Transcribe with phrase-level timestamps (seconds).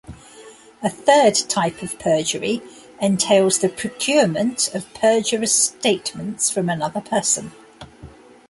[0.81, 2.63] A third type of perjury
[2.99, 7.51] entails the procurement of perjurious statements from another person.